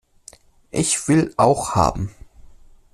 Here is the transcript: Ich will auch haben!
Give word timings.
Ich 0.71 1.07
will 1.07 1.31
auch 1.37 1.75
haben! 1.75 2.09